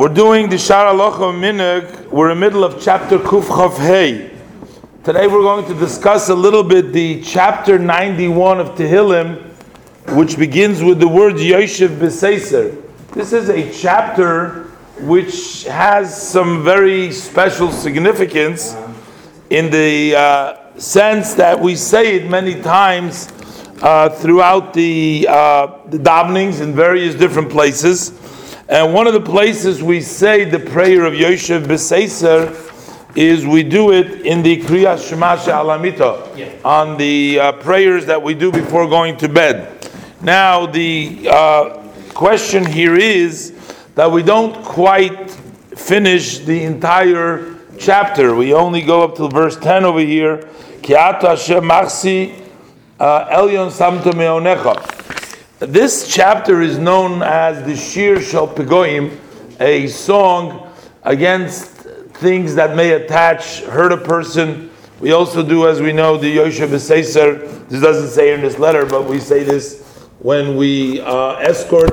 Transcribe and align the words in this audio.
We're 0.00 0.14
doing 0.14 0.48
the 0.48 0.54
Shara 0.54 0.92
Locha 0.92 1.34
Minig. 1.34 2.06
We're 2.06 2.30
in 2.30 2.38
the 2.38 2.46
middle 2.46 2.62
of 2.62 2.80
chapter 2.80 3.18
Kuf 3.18 3.46
Chav 3.46 3.78
Hey. 3.78 4.30
Today 5.02 5.26
we're 5.26 5.42
going 5.42 5.66
to 5.66 5.74
discuss 5.74 6.28
a 6.28 6.36
little 6.36 6.62
bit 6.62 6.92
the 6.92 7.20
chapter 7.20 7.80
91 7.80 8.60
of 8.60 8.68
Tehillim, 8.76 9.42
which 10.14 10.38
begins 10.38 10.84
with 10.84 11.00
the 11.00 11.08
words 11.08 11.40
Yoshev 11.40 11.98
B'Seiser. 11.98 12.80
This 13.10 13.32
is 13.32 13.48
a 13.48 13.72
chapter 13.72 14.66
which 15.00 15.64
has 15.64 16.16
some 16.16 16.62
very 16.62 17.10
special 17.10 17.72
significance 17.72 18.76
in 19.50 19.68
the 19.68 20.14
uh, 20.14 20.78
sense 20.78 21.34
that 21.34 21.58
we 21.58 21.74
say 21.74 22.14
it 22.18 22.30
many 22.30 22.62
times 22.62 23.32
uh, 23.82 24.10
throughout 24.10 24.74
the, 24.74 25.26
uh, 25.28 25.78
the 25.88 25.98
davenings 25.98 26.60
in 26.60 26.72
various 26.72 27.16
different 27.16 27.50
places. 27.50 28.12
And 28.68 28.92
one 28.92 29.06
of 29.06 29.14
the 29.14 29.20
places 29.20 29.82
we 29.82 30.02
say 30.02 30.44
the 30.44 30.58
prayer 30.58 31.06
of 31.06 31.14
Yoshev 31.14 31.64
B'Seiser 31.64 33.16
is 33.16 33.46
we 33.46 33.62
do 33.62 33.92
it 33.92 34.26
in 34.26 34.42
the 34.42 34.60
Kriyas 34.60 35.08
Shema 35.08 35.36
Alamita, 35.36 36.36
yeah. 36.36 36.52
on 36.66 36.98
the 36.98 37.40
uh, 37.40 37.52
prayers 37.52 38.04
that 38.04 38.22
we 38.22 38.34
do 38.34 38.52
before 38.52 38.86
going 38.86 39.16
to 39.16 39.28
bed. 39.28 39.90
Now, 40.20 40.66
the 40.66 41.28
uh, 41.30 41.82
question 42.12 42.66
here 42.66 42.94
is 42.94 43.54
that 43.94 44.12
we 44.12 44.22
don't 44.22 44.62
quite 44.62 45.30
finish 45.74 46.40
the 46.40 46.64
entire 46.64 47.56
chapter. 47.78 48.34
We 48.34 48.52
only 48.52 48.82
go 48.82 49.02
up 49.02 49.16
to 49.16 49.28
verse 49.28 49.56
10 49.56 49.86
over 49.86 50.00
here. 50.00 50.46
Kiata 50.82 51.22
Hashem 51.22 51.64
Machsi 51.64 52.44
uh, 53.00 53.28
Elyon 53.28 53.70
Samto 53.70 54.12
Meonecha. 54.12 54.97
This 55.60 56.06
chapter 56.06 56.62
is 56.62 56.78
known 56.78 57.20
as 57.20 57.66
the 57.66 57.74
Shir 57.74 58.20
Shal 58.20 58.46
Pegoim, 58.46 59.18
a 59.58 59.88
song 59.88 60.72
against 61.02 61.66
things 61.68 62.54
that 62.54 62.76
may 62.76 62.92
attach, 62.92 63.62
hurt 63.62 63.90
a 63.90 63.96
person. 63.96 64.70
We 65.00 65.10
also 65.10 65.44
do, 65.44 65.66
as 65.66 65.80
we 65.80 65.92
know, 65.92 66.16
the 66.16 66.36
Yoshev 66.36 66.68
B'Seiser. 66.68 67.68
This 67.68 67.82
doesn't 67.82 68.10
say 68.10 68.32
in 68.34 68.40
this 68.40 68.60
letter, 68.60 68.86
but 68.86 69.06
we 69.06 69.18
say 69.18 69.42
this 69.42 69.82
when 70.20 70.56
we 70.56 71.00
uh, 71.00 71.32
escort 71.38 71.90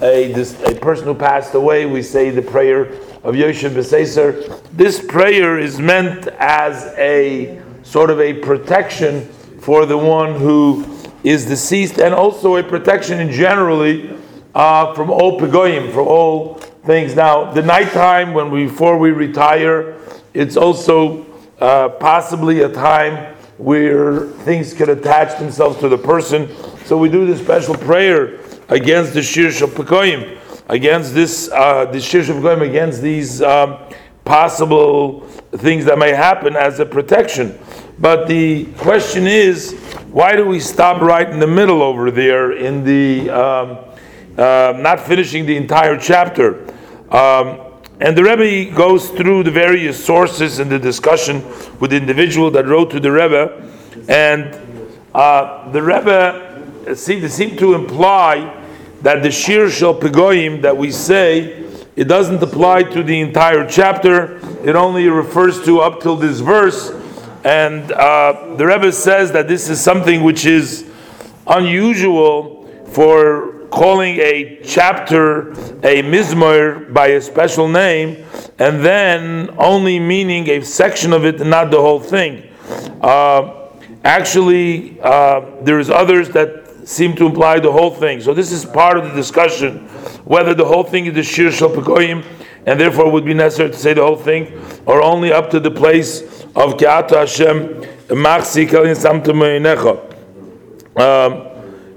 a, 0.00 0.32
this, 0.32 0.58
a 0.62 0.74
person 0.74 1.04
who 1.04 1.14
passed 1.14 1.52
away. 1.52 1.84
We 1.84 2.00
say 2.00 2.30
the 2.30 2.40
prayer 2.40 2.86
of 3.22 3.34
Yoshev 3.34 3.72
B'Seiser. 3.72 4.62
This 4.72 5.04
prayer 5.04 5.58
is 5.58 5.78
meant 5.78 6.28
as 6.38 6.86
a 6.96 7.60
sort 7.82 8.08
of 8.08 8.18
a 8.22 8.32
protection 8.32 9.26
for 9.60 9.84
the 9.84 9.98
one 9.98 10.40
who 10.40 10.93
is 11.24 11.46
deceased, 11.46 11.98
and 11.98 12.14
also 12.14 12.56
a 12.56 12.62
protection 12.62 13.18
in 13.18 13.32
generally 13.32 14.16
uh, 14.54 14.94
from 14.94 15.10
all 15.10 15.40
pegoyim, 15.40 15.92
from 15.92 16.06
all 16.06 16.54
things. 16.84 17.16
Now, 17.16 17.50
the 17.50 17.62
nighttime 17.62 18.34
when 18.34 18.50
we 18.50 18.66
before 18.66 18.98
we 18.98 19.10
retire, 19.10 19.96
it's 20.34 20.56
also 20.56 21.26
uh, 21.60 21.88
possibly 21.88 22.60
a 22.62 22.68
time 22.68 23.34
where 23.56 24.26
things 24.44 24.74
could 24.74 24.88
attach 24.88 25.38
themselves 25.38 25.78
to 25.78 25.88
the 25.88 25.98
person. 25.98 26.48
So 26.84 26.98
we 26.98 27.08
do 27.08 27.26
this 27.26 27.40
special 27.40 27.74
prayer 27.74 28.40
against 28.68 29.14
the 29.14 29.22
shir 29.22 29.50
shel 29.50 29.68
pegoyim, 29.68 30.38
against 30.68 31.14
this 31.14 31.50
uh, 31.50 31.86
the 31.86 32.00
shir 32.00 32.22
shel 32.22 32.36
pegoyim, 32.36 32.62
against 32.62 33.00
these 33.00 33.40
um, 33.40 33.78
possible 34.24 35.20
things 35.56 35.84
that 35.84 35.98
may 35.98 36.12
happen 36.12 36.56
as 36.56 36.80
a 36.80 36.86
protection. 36.86 37.58
But 37.98 38.26
the 38.26 38.66
question 38.78 39.26
is, 39.26 39.72
why 40.14 40.36
do 40.36 40.46
we 40.46 40.60
stop 40.60 41.02
right 41.02 41.28
in 41.28 41.40
the 41.40 41.46
middle 41.46 41.82
over 41.82 42.08
there 42.08 42.52
in 42.52 42.84
the 42.84 43.28
um, 43.30 43.78
uh, 44.38 44.72
not 44.76 45.00
finishing 45.00 45.44
the 45.44 45.56
entire 45.56 45.98
chapter? 45.98 46.64
Um, 47.10 47.58
and 47.98 48.16
the 48.16 48.22
Rebbe 48.22 48.72
goes 48.76 49.10
through 49.10 49.42
the 49.42 49.50
various 49.50 50.02
sources 50.02 50.60
in 50.60 50.68
the 50.68 50.78
discussion 50.78 51.42
with 51.80 51.90
the 51.90 51.96
individual 51.96 52.48
that 52.52 52.64
wrote 52.68 52.92
to 52.92 53.00
the 53.00 53.10
Rebbe, 53.10 53.68
and 54.08 54.56
uh, 55.16 55.68
the 55.72 55.82
Rebbe 55.82 56.94
seem, 56.94 57.28
seem 57.28 57.56
to 57.56 57.74
imply 57.74 58.64
that 59.02 59.24
the 59.24 59.32
Shir 59.32 59.68
Shel 59.68 59.98
Pegoyim 59.98 60.62
that 60.62 60.76
we 60.76 60.92
say 60.92 61.66
it 61.96 62.04
doesn't 62.04 62.40
apply 62.40 62.84
to 62.84 63.02
the 63.02 63.20
entire 63.20 63.68
chapter. 63.68 64.36
It 64.64 64.76
only 64.76 65.08
refers 65.08 65.64
to 65.64 65.80
up 65.80 66.00
till 66.00 66.14
this 66.14 66.38
verse 66.38 66.92
and 67.44 67.92
uh, 67.92 68.54
the 68.56 68.66
Rebbe 68.66 68.90
says 68.90 69.32
that 69.32 69.48
this 69.48 69.68
is 69.68 69.80
something 69.80 70.22
which 70.22 70.46
is 70.46 70.90
unusual 71.46 72.66
for 72.86 73.66
calling 73.68 74.18
a 74.18 74.60
chapter 74.64 75.50
a 75.82 76.02
mizmor 76.02 76.92
by 76.92 77.08
a 77.08 77.20
special 77.20 77.68
name, 77.68 78.24
and 78.58 78.84
then 78.84 79.50
only 79.58 79.98
meaning 79.98 80.48
a 80.48 80.62
section 80.62 81.12
of 81.12 81.24
it 81.24 81.40
and 81.40 81.50
not 81.50 81.70
the 81.70 81.80
whole 81.80 82.00
thing. 82.00 82.48
Uh, 83.02 83.68
actually, 84.04 84.98
uh, 85.00 85.40
there's 85.62 85.90
others 85.90 86.30
that 86.30 86.88
seem 86.88 87.14
to 87.16 87.26
imply 87.26 87.58
the 87.58 87.70
whole 87.70 87.90
thing. 87.90 88.20
So 88.20 88.32
this 88.32 88.52
is 88.52 88.64
part 88.64 88.96
of 88.96 89.04
the 89.04 89.14
discussion 89.14 89.88
whether 90.24 90.54
the 90.54 90.64
whole 90.64 90.84
thing 90.84 91.06
is 91.06 91.14
the 91.14 91.22
shir 91.22 91.50
pekoyim, 91.50 92.24
and 92.66 92.80
therefore 92.80 93.10
would 93.10 93.24
be 93.24 93.34
necessary 93.34 93.70
to 93.70 93.76
say 93.76 93.92
the 93.92 94.02
whole 94.02 94.16
thing, 94.16 94.58
or 94.86 95.02
only 95.02 95.32
up 95.32 95.50
to 95.50 95.60
the 95.60 95.70
place 95.70 96.43
of 96.56 96.74
Kiata 96.74 97.20
Hashem 97.20 97.82
Machsi 98.08 98.68
Kalin 98.68 98.94
Samtum 98.94 99.42
um, 100.96 101.50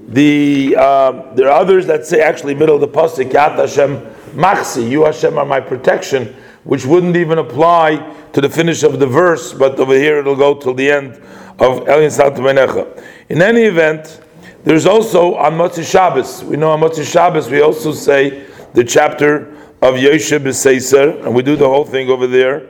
the 0.08 0.74
uh, 0.76 1.34
there 1.34 1.48
are 1.48 1.60
others 1.60 1.86
that 1.86 2.04
say 2.04 2.20
actually 2.20 2.54
middle 2.54 2.74
of 2.74 2.80
the 2.80 2.88
pasuk 2.88 3.30
Kiata 3.30 3.68
Hashem 3.68 3.98
Machsi 4.36 4.90
you 4.90 5.04
Hashem 5.04 5.38
are 5.38 5.44
my 5.44 5.60
protection 5.60 6.34
which 6.64 6.84
wouldn't 6.84 7.16
even 7.16 7.38
apply 7.38 7.96
to 8.32 8.40
the 8.40 8.48
finish 8.48 8.82
of 8.82 8.98
the 8.98 9.06
verse 9.06 9.54
but 9.54 9.78
over 9.78 9.94
here 9.94 10.18
it'll 10.18 10.34
go 10.34 10.54
till 10.54 10.74
the 10.74 10.90
end 10.90 11.14
of 11.60 11.88
Elin 11.88 12.10
Samtum 12.10 13.04
in 13.28 13.40
any 13.40 13.62
event 13.62 14.20
there's 14.64 14.86
also 14.86 15.36
on 15.36 15.52
Motzi 15.52 15.88
Shabbos 15.88 16.42
we 16.42 16.56
know 16.56 16.72
on 16.72 16.80
Motzi 16.80 17.10
Shabbos 17.10 17.48
we 17.48 17.60
also 17.60 17.92
say 17.92 18.44
the 18.74 18.82
chapter 18.82 19.54
of 19.80 19.94
Yoshe 19.94 20.36
B'Seiser 20.40 21.24
and 21.24 21.32
we 21.32 21.42
do 21.42 21.54
the 21.54 21.68
whole 21.68 21.84
thing 21.84 22.10
over 22.10 22.26
there 22.26 22.68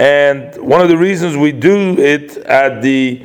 and 0.00 0.56
one 0.56 0.80
of 0.80 0.88
the 0.88 0.96
reasons 0.96 1.36
we 1.36 1.52
do 1.52 1.98
it 1.98 2.38
at 2.38 2.80
the 2.80 3.20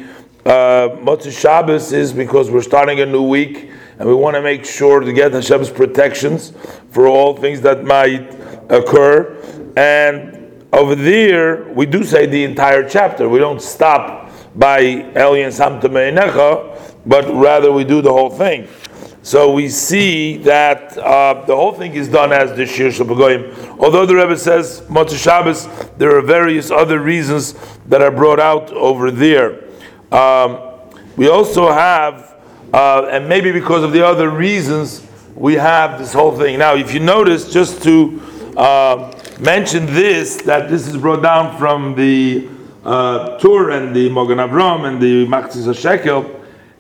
uh, 0.46 0.90
Motzei 1.00 1.32
Shabbos 1.32 1.94
is 1.94 2.12
because 2.12 2.52
we're 2.52 2.62
starting 2.62 3.00
a 3.00 3.06
new 3.06 3.24
week 3.24 3.72
and 3.98 4.10
we 4.10 4.14
want 4.14 4.36
to 4.36 4.42
make 4.42 4.66
sure 4.66 5.00
to 5.00 5.14
get 5.14 5.32
Hashem's 5.32 5.70
protections 5.70 6.52
for 6.92 7.08
all 7.08 7.34
things 7.34 7.62
that 7.62 7.86
might 7.86 8.30
occur. 8.70 9.42
And 9.78 10.68
over 10.74 10.96
there, 10.96 11.64
we 11.72 11.86
do 11.86 12.04
say 12.04 12.26
the 12.26 12.44
entire 12.44 12.90
chapter. 12.90 13.30
We 13.30 13.40
don't 13.40 13.62
stop 13.62 14.30
by 14.54 14.82
Elyon 14.82 15.54
Samta 15.56 16.92
but 17.06 17.34
rather 17.34 17.72
we 17.72 17.86
do 17.86 18.02
the 18.02 18.12
whole 18.12 18.30
thing. 18.30 18.68
So 19.26 19.52
we 19.52 19.70
see 19.70 20.38
that 20.44 20.96
uh, 21.00 21.46
the 21.48 21.56
whole 21.56 21.74
thing 21.74 21.96
is 21.96 22.08
done 22.08 22.32
as 22.32 22.56
the 22.56 22.68
Shir 22.68 22.90
Shabagoyim. 22.90 23.80
Although 23.80 24.06
the 24.06 24.14
Rebbe 24.14 24.38
says 24.38 24.82
Motzei 24.82 25.18
Shabbos, 25.18 25.68
there 25.98 26.16
are 26.16 26.22
various 26.22 26.70
other 26.70 27.00
reasons 27.00 27.56
that 27.88 28.04
are 28.04 28.12
brought 28.12 28.40
out 28.40 28.70
over 28.70 29.10
there. 29.10 29.64
Um, 30.12 30.60
we 31.18 31.28
also 31.28 31.72
have, 31.72 32.36
uh, 32.72 33.08
and 33.10 33.28
maybe 33.28 33.52
because 33.52 33.82
of 33.82 33.94
the 33.94 34.06
other 34.06 34.30
reasons, 34.30 35.04
we 35.34 35.56
have 35.56 35.98
this 35.98 36.14
whole 36.14 36.38
thing. 36.38 36.60
Now, 36.60 36.76
if 36.76 36.94
you 36.94 37.00
notice, 37.00 37.52
just 37.52 37.82
to 37.82 38.22
uh, 38.56 39.12
mention 39.40 39.88
this, 39.88 40.38
that 40.44 40.70
this 40.70 40.88
is 40.88 40.98
brought 40.98 41.24
down 41.24 41.58
from 41.58 41.96
the 41.96 42.48
uh, 42.84 43.40
Tur 43.40 43.72
and 43.72 43.96
the 43.96 44.08
Mogan 44.08 44.38
Avram 44.38 44.88
and 44.88 45.02
the 45.02 45.26
Machzis 45.26 45.76
Shekel, 45.76 46.30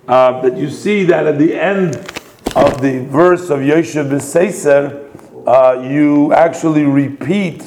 uh, 0.07 0.41
that 0.41 0.55
you 0.55 0.69
see 0.69 1.05
that 1.05 1.25
at 1.25 1.39
the 1.39 1.59
end 1.59 2.14
of 2.55 2.81
the 2.81 2.99
verse 2.99 3.49
of 3.49 3.59
Yoshev 3.59 4.09
B'Seiser, 4.09 5.01
uh, 5.45 5.81
you 5.81 6.33
actually 6.33 6.83
repeat 6.83 7.61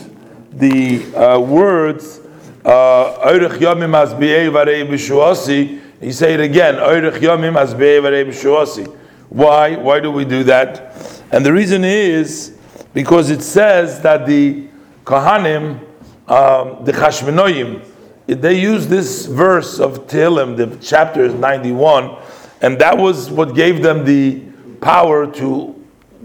the 0.52 1.04
uh, 1.14 1.38
words 1.38 2.20
Oirich 2.64 3.58
Yomim 3.58 3.92
Asbiei 3.92 4.50
Varei 4.50 4.88
B'Shuasi. 4.88 5.80
You 6.00 6.12
say 6.12 6.34
it 6.34 6.40
again, 6.40 6.76
Oirich 6.76 7.18
Yomim 7.18 7.52
Varei 7.52 8.26
B'Shuasi. 8.26 8.86
Why? 9.28 9.76
Why 9.76 10.00
do 10.00 10.10
we 10.10 10.24
do 10.24 10.42
that? 10.44 10.94
And 11.32 11.44
the 11.44 11.52
reason 11.52 11.84
is 11.84 12.56
because 12.94 13.28
it 13.28 13.42
says 13.42 14.00
that 14.00 14.26
the 14.26 14.68
Kohanim, 15.04 15.80
um, 16.28 16.82
the 16.84 16.92
Chashmenoim, 16.92 17.84
they 18.26 18.58
use 18.58 18.86
this 18.86 19.26
verse 19.26 19.80
of 19.80 20.06
Tehillim, 20.06 20.56
the 20.56 20.78
chapter 20.82 21.28
91, 21.28 22.16
and 22.62 22.78
that 22.78 22.96
was 22.96 23.30
what 23.30 23.54
gave 23.54 23.82
them 23.82 24.06
the 24.06 24.47
power 24.80 25.30
to 25.34 25.74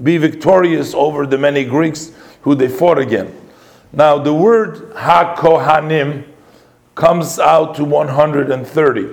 be 0.01 0.17
victorious 0.17 0.93
over 0.93 1.25
the 1.25 1.37
many 1.37 1.63
Greeks 1.63 2.11
who 2.41 2.55
they 2.55 2.67
fought 2.67 2.97
against. 2.97 3.33
Now, 3.91 4.17
the 4.17 4.33
word 4.33 4.93
HaKohanim 4.93 6.25
comes 6.95 7.39
out 7.39 7.75
to 7.75 7.85
130. 7.85 9.07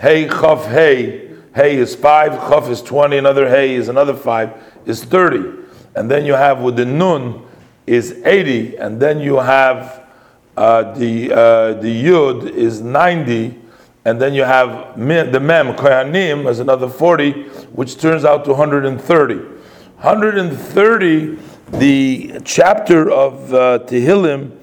Hey, 0.00 0.28
Chaf, 0.28 0.66
Hey. 0.66 1.24
Hey 1.54 1.76
is 1.76 1.94
5, 1.94 2.32
Chaf 2.48 2.68
is 2.68 2.82
20, 2.82 3.16
another 3.16 3.48
Hey 3.48 3.76
is 3.76 3.88
another 3.88 4.14
5, 4.16 4.50
is 4.86 5.04
30. 5.04 5.62
And 5.94 6.10
then 6.10 6.26
you 6.26 6.32
have 6.32 6.60
with 6.60 6.74
the 6.74 6.84
Nun, 6.84 7.46
is 7.86 8.20
80, 8.24 8.76
and 8.76 9.00
then 9.00 9.20
you 9.20 9.36
have 9.36 10.04
uh, 10.56 10.94
the 10.94 11.32
uh, 11.32 11.74
the 11.74 12.04
Yud 12.04 12.50
is 12.50 12.80
90, 12.80 13.56
and 14.04 14.20
then 14.20 14.34
you 14.34 14.44
have 14.44 14.96
the 14.96 15.40
Mem 15.40 15.74
Kohanim 15.74 16.48
as 16.48 16.60
another 16.60 16.88
40, 16.88 17.32
which 17.72 17.98
turns 17.98 18.24
out 18.24 18.44
to 18.44 18.50
130. 18.50 19.34
130, 19.34 21.38
the 21.78 22.40
chapter 22.44 23.10
of 23.10 23.54
uh, 23.54 23.78
Tehillim, 23.86 24.58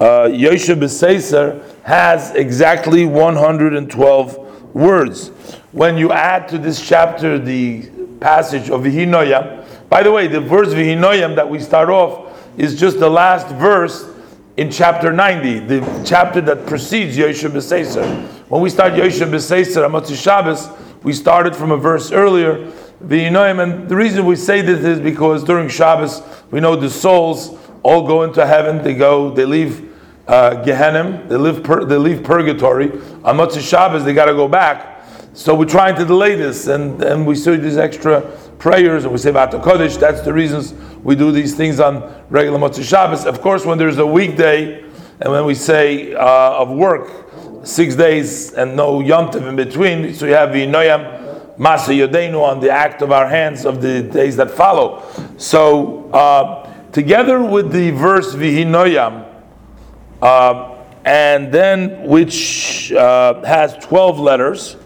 uh, 0.00 0.28
Yoshe 0.28 0.78
B'Seiser, 0.78 1.64
has 1.82 2.30
exactly 2.36 3.04
112 3.04 4.74
words. 4.74 5.28
When 5.72 5.98
you 5.98 6.12
add 6.12 6.48
to 6.48 6.58
this 6.58 6.86
chapter 6.86 7.38
the 7.38 7.90
passage 8.20 8.70
of 8.70 8.82
Vihinoyam, 8.82 9.88
by 9.88 10.04
the 10.04 10.12
way, 10.12 10.28
the 10.28 10.40
verse 10.40 10.68
Vihinoyam 10.68 11.34
that 11.34 11.48
we 11.48 11.58
start 11.58 11.88
off 11.88 12.40
is 12.56 12.78
just 12.78 13.00
the 13.00 13.10
last 13.10 13.48
verse 13.56 14.13
in 14.56 14.70
chapter 14.70 15.12
90, 15.12 15.58
the 15.60 16.02
chapter 16.04 16.40
that 16.40 16.66
precedes 16.66 17.16
Yoshe 17.16 17.50
B'Seiser. 17.50 18.26
When 18.48 18.62
we 18.62 18.70
start 18.70 18.92
Yoshe 18.92 19.28
B'Seiser, 19.28 19.88
Amatzi 19.88 20.20
Shabbos, 20.20 20.68
we 21.02 21.12
started 21.12 21.56
from 21.56 21.72
a 21.72 21.76
verse 21.76 22.12
earlier, 22.12 22.70
the 23.00 23.20
V'yinoim, 23.20 23.60
and 23.60 23.88
the 23.88 23.96
reason 23.96 24.24
we 24.24 24.36
say 24.36 24.60
this 24.60 24.84
is 24.84 25.00
because 25.00 25.42
during 25.42 25.68
Shabbos, 25.68 26.22
we 26.52 26.60
know 26.60 26.76
the 26.76 26.88
souls 26.88 27.58
all 27.82 28.06
go 28.06 28.22
into 28.22 28.46
heaven, 28.46 28.82
they 28.82 28.94
go, 28.94 29.30
they 29.30 29.44
leave 29.44 29.92
uh, 30.28 30.62
Gehenim, 30.64 31.28
they, 31.28 31.84
they 31.86 31.96
leave 31.96 32.22
purgatory. 32.22 32.92
On 33.24 33.36
Motzei 33.36 33.60
Shabbos, 33.60 34.04
they 34.04 34.14
got 34.14 34.26
to 34.26 34.34
go 34.34 34.46
back. 34.46 35.04
So 35.34 35.52
we're 35.52 35.64
trying 35.64 35.96
to 35.96 36.04
delay 36.04 36.36
this, 36.36 36.68
and, 36.68 37.02
and 37.02 37.26
we 37.26 37.34
say 37.34 37.56
these 37.56 37.76
extra 37.76 38.20
prayers, 38.58 39.04
and 39.04 39.12
we 39.12 39.18
say 39.18 39.30
Vata 39.30 39.62
Kodesh. 39.62 39.98
That's 39.98 40.22
the 40.22 40.32
reasons 40.32 40.72
we 41.02 41.14
do 41.14 41.32
these 41.32 41.54
things 41.54 41.80
on 41.80 42.24
regular 42.30 42.58
Motzei 42.58 42.84
Shabbos. 42.84 43.26
Of 43.26 43.40
course, 43.40 43.64
when 43.64 43.78
there's 43.78 43.98
a 43.98 44.06
weekday, 44.06 44.82
and 45.20 45.32
when 45.32 45.44
we 45.44 45.54
say 45.54 46.14
uh, 46.14 46.60
of 46.60 46.70
work, 46.70 47.66
six 47.66 47.94
days 47.94 48.52
and 48.52 48.76
no 48.76 49.00
Yom 49.00 49.30
Tov 49.30 49.48
in 49.48 49.56
between, 49.56 50.14
so 50.14 50.26
you 50.26 50.34
have 50.34 50.50
V'inoyam, 50.50 51.56
Masa 51.56 51.96
Yodeinu 51.96 52.42
on 52.42 52.60
the 52.60 52.70
act 52.70 53.00
of 53.00 53.12
our 53.12 53.28
hands 53.28 53.64
of 53.64 53.80
the 53.80 54.02
days 54.02 54.36
that 54.36 54.50
follow. 54.50 55.02
So, 55.36 56.10
uh, 56.10 56.90
together 56.90 57.42
with 57.42 57.70
the 57.70 57.90
verse 57.92 58.34
Vihinoyam, 58.34 59.26
uh, 60.20 60.74
and 61.04 61.52
then 61.52 62.02
which 62.04 62.92
uh, 62.92 63.42
has 63.44 63.76
12 63.84 64.18
letters, 64.18 64.76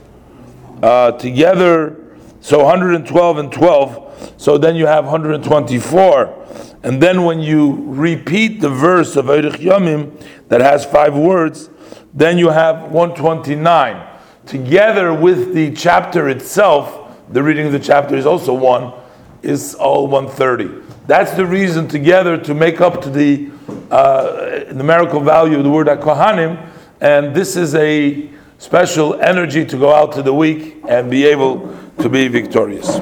uh, 0.82 1.12
together, 1.12 2.08
so 2.40 2.64
112 2.64 3.38
and 3.38 3.52
12, 3.52 4.35
so 4.37 4.58
then 4.58 4.76
you 4.76 4.87
have 4.87 5.05
124. 5.05 6.46
And 6.82 7.02
then 7.02 7.25
when 7.25 7.40
you 7.40 7.85
repeat 7.87 8.61
the 8.61 8.69
verse 8.69 9.17
of 9.17 9.26
Eirich 9.26 9.56
Yomim 9.56 10.23
that 10.49 10.61
has 10.61 10.85
five 10.85 11.17
words, 11.17 11.70
then 12.14 12.38
you 12.38 12.49
have 12.50 12.90
129 12.90 14.08
together 14.49 15.12
with 15.12 15.55
the 15.55 15.70
chapter 15.75 16.31
itself, 16.31 17.14
the 17.29 17.43
reading 17.43 17.67
of 17.67 17.73
the 17.73 17.79
chapter 17.79 18.17
is 18.17 18.25
also 18.25 18.55
one, 18.55 18.94
is 19.43 19.75
all 19.75 20.06
130. 20.08 20.87
That's 21.06 21.32
the 21.32 21.44
reason 21.44 21.87
together 21.87 22.38
to 22.38 22.55
make 22.55 22.81
up 22.81 23.02
to 23.02 23.11
the 23.11 23.50
uh, 23.90 24.64
numerical 24.73 25.20
value 25.20 25.58
of 25.58 25.64
the 25.64 25.70
word 25.70 25.87
Kohanim, 25.87 26.67
and 27.00 27.35
this 27.35 27.56
is 27.56 27.75
a 27.75 28.31
special 28.56 29.20
energy 29.20 29.67
to 29.67 29.76
go 29.76 29.93
out 29.93 30.12
to 30.12 30.23
the 30.23 30.32
week 30.32 30.76
and 30.88 31.11
be 31.11 31.26
able 31.26 31.76
to 31.99 32.09
be 32.09 32.29
victorious. 32.29 33.00